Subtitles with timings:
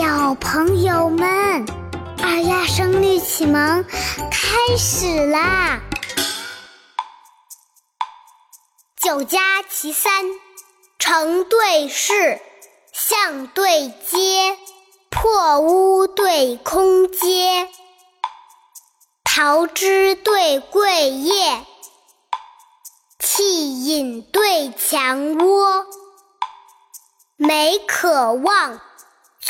[0.00, 1.66] 小朋友们，
[2.22, 3.84] 二丫声律启蒙
[4.30, 5.82] 开始啦！
[8.96, 10.24] 九加其三，
[10.98, 12.40] 成对式，
[12.94, 14.56] 象对接，
[15.10, 17.68] 破屋对空阶，
[19.22, 21.66] 桃枝对桂叶，
[23.18, 25.84] 气引对墙窝，
[27.36, 28.80] 梅可望。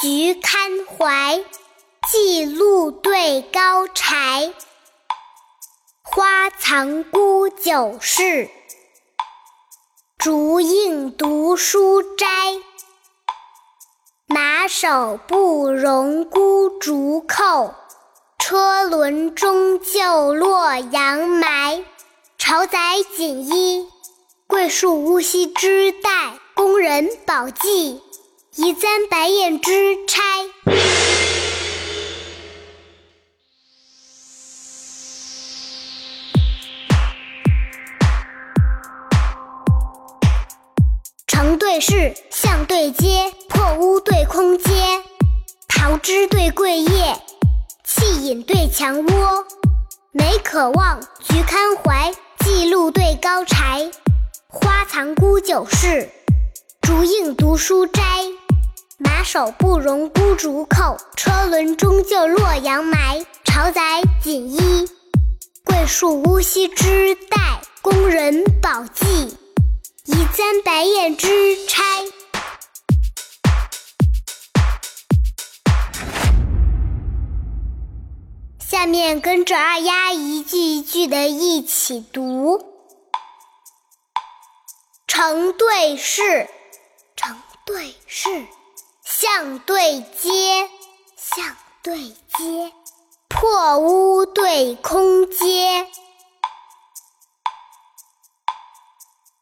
[0.02, 1.44] 菊堪怀，
[2.10, 4.50] 寄露对高柴；
[6.02, 8.48] 花藏孤酒室，
[10.16, 12.26] 竹映读书斋。
[14.26, 17.74] 马首不容孤竹扣，
[18.38, 21.84] 车轮终究洛阳埋。
[22.38, 22.78] 朝载
[23.14, 23.86] 锦衣，
[24.46, 28.00] 桂树乌溪之带，宫人宝髻。
[28.56, 29.70] 一簪白燕之
[30.08, 30.20] 钗，
[41.28, 44.72] 成对视，象对接，破屋对空阶，
[45.68, 47.22] 桃枝对桂叶，
[47.84, 49.46] 气引对墙窝，
[50.10, 53.88] 梅可望，菊堪怀，寄路对高柴，
[54.48, 56.10] 花藏孤酒室，
[56.82, 58.02] 竹映读书斋。
[59.02, 63.24] 马首不容孤竹扣，车轮终究洛阳埋。
[63.46, 64.86] 朝载锦衣，
[65.64, 69.38] 桂树乌溪之带，工人宝记，
[70.04, 71.82] 移簪白燕之钗。
[78.58, 82.62] 下面跟着二丫一句一句的一起读：
[85.06, 86.50] 成对视，
[87.16, 88.28] 成对视。
[89.20, 90.70] 象对接，
[91.14, 92.72] 象对接，
[93.28, 95.86] 破屋对空阶，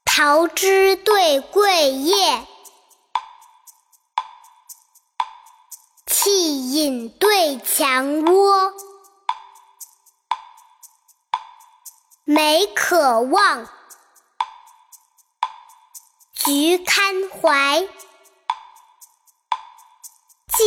[0.04, 2.44] 桃枝对桂叶，
[6.08, 8.72] 气引对墙窝，
[12.24, 13.68] 梅可望，
[16.32, 17.88] 菊堪怀。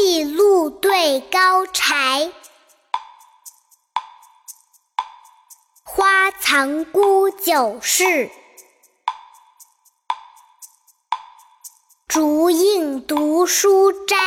[0.04, 2.32] 寄露对高柴，
[5.84, 8.32] 花藏孤酒室，
[12.08, 14.18] 竹映读书斋。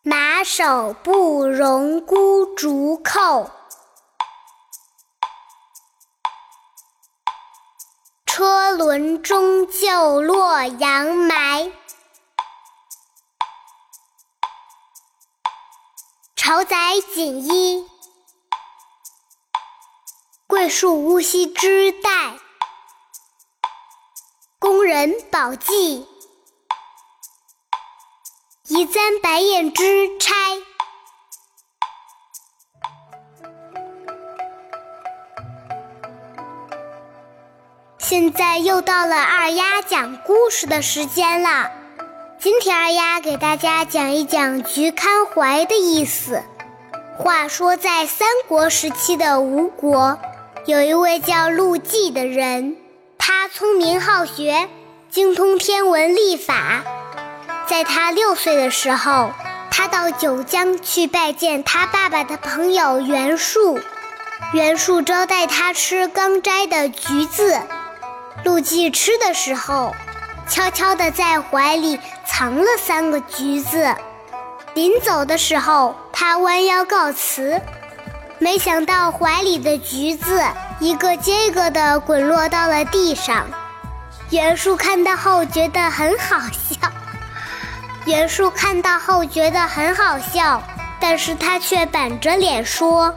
[0.00, 3.50] 马首不容孤竹扣。
[8.36, 11.70] 车轮终究洛阳埋，
[16.34, 17.88] 朝载锦衣，
[20.48, 22.36] 桂树乌溪之带，
[24.58, 26.04] 工人宝髻，
[28.66, 30.34] 移簪白燕之钗。
[38.14, 41.72] 现在又到了二丫讲故事的时间了。
[42.38, 46.40] 今天二丫给大家讲一讲“菊堪怀”的意思。
[47.18, 50.16] 话说，在三国时期的吴国，
[50.64, 52.76] 有一位叫陆绩的人，
[53.18, 54.68] 他聪明好学，
[55.10, 56.84] 精通天文历法。
[57.66, 59.32] 在他六岁的时候，
[59.72, 63.80] 他到九江去拜见他爸爸的朋友袁术，
[64.52, 67.60] 袁术招待他吃刚摘的橘子。
[68.42, 69.94] 陆绩吃的时候，
[70.48, 73.94] 悄悄地在怀里藏了三个橘子。
[74.74, 77.60] 临走的时候，他弯腰告辞，
[78.38, 80.42] 没想到怀里的橘子
[80.80, 83.46] 一个接一个地滚落到了地上。
[84.30, 86.90] 袁术看到后觉得很好笑。
[88.04, 90.60] 袁术看到后觉得很好笑，
[91.00, 93.14] 但是他却板着脸说：“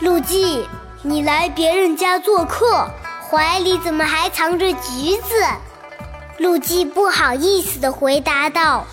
[0.00, 0.68] 陆绩，
[1.02, 2.88] 你来别人家做客。”
[3.30, 5.34] 怀里怎么还藏着橘子？
[6.38, 8.86] 陆绩不好意思地回答道：“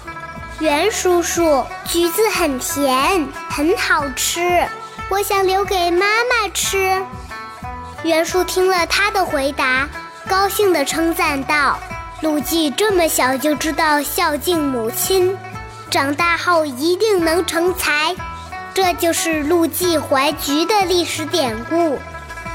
[0.60, 4.68] 袁叔叔，橘子很甜，很好吃，
[5.08, 7.02] 我想留给妈妈吃。”
[8.04, 9.88] 袁术听了他的回答，
[10.28, 11.80] 高兴地称赞道
[12.20, 15.38] ：“陆绩这么小就知道孝敬母亲，
[15.90, 18.14] 长大后一定能成才。”
[18.76, 21.98] 这就是陆绩怀橘的历史典故，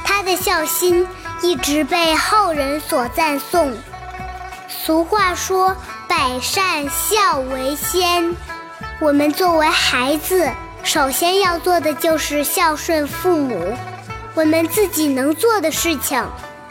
[0.04, 1.08] 他的孝心。
[1.42, 3.72] 一直被后人所赞颂，
[4.68, 5.74] 俗话说
[6.06, 8.36] ：“百善孝为先。”
[9.00, 10.50] 我们作为孩子，
[10.82, 13.74] 首先要做的就是孝顺父母。
[14.34, 16.22] 我们自己能做的事情，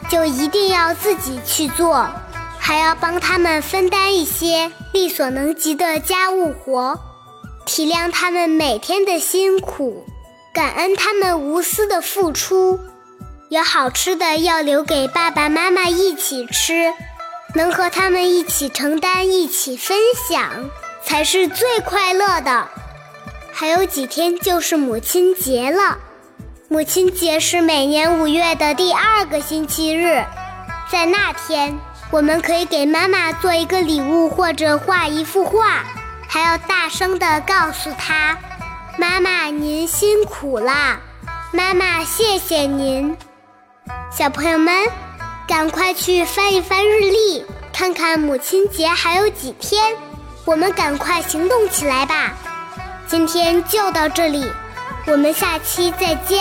[0.08, 2.08] 就一定要自己去做，
[2.58, 6.98] 还要帮他们分担一些力所能及的家务活，
[7.66, 10.06] 体谅他们每天的辛苦，
[10.54, 12.78] 感恩他们无私的付出。
[13.50, 16.92] 有好吃的要留给爸爸妈妈一起吃。
[17.56, 19.98] 能和他们一起承担、一起分
[20.28, 20.70] 享，
[21.02, 22.68] 才是最快乐的。
[23.52, 25.98] 还有几天就是母亲节了，
[26.68, 30.24] 母亲节是每年五月的第二个星期日，
[30.88, 31.76] 在那天，
[32.12, 35.84] 我们可以给妈妈做一个礼物，或者画一幅画，
[36.28, 38.38] 还要大声地告诉她
[38.96, 41.00] ：“妈妈，您辛苦啦！
[41.50, 43.16] 妈妈，谢谢您。”
[44.20, 44.74] 小朋友们。
[45.48, 49.96] 赶快去翻一翻日历，看看母亲节还有几天，
[50.44, 52.34] 我们赶快行动起来吧！
[53.08, 54.44] 今天就到这里，
[55.06, 56.38] 我们下期再见。